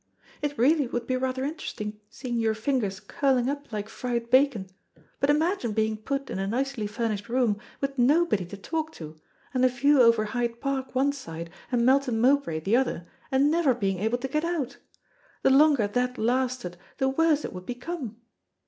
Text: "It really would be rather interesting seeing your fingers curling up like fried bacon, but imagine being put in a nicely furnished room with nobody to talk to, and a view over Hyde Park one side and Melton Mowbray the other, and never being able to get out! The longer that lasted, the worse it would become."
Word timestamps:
"It 0.41 0.57
really 0.57 0.87
would 0.87 1.05
be 1.05 1.15
rather 1.15 1.43
interesting 1.43 1.99
seeing 2.09 2.39
your 2.39 2.55
fingers 2.55 2.99
curling 2.99 3.47
up 3.47 3.71
like 3.71 3.87
fried 3.87 4.31
bacon, 4.31 4.65
but 5.19 5.29
imagine 5.29 5.73
being 5.73 5.95
put 5.95 6.31
in 6.31 6.39
a 6.39 6.47
nicely 6.47 6.87
furnished 6.87 7.29
room 7.29 7.59
with 7.81 7.99
nobody 7.99 8.43
to 8.47 8.57
talk 8.57 8.91
to, 8.93 9.15
and 9.53 9.63
a 9.63 9.67
view 9.67 10.01
over 10.01 10.25
Hyde 10.25 10.59
Park 10.59 10.95
one 10.95 11.11
side 11.11 11.51
and 11.71 11.85
Melton 11.85 12.19
Mowbray 12.19 12.61
the 12.61 12.75
other, 12.75 13.05
and 13.29 13.51
never 13.51 13.75
being 13.75 13.99
able 13.99 14.17
to 14.17 14.27
get 14.27 14.43
out! 14.43 14.77
The 15.43 15.51
longer 15.51 15.85
that 15.85 16.17
lasted, 16.17 16.77
the 16.97 17.07
worse 17.07 17.45
it 17.45 17.53
would 17.53 17.67
become." 17.67 18.17